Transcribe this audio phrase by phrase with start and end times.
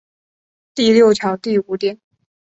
[0.73, 1.99] 第六条第五点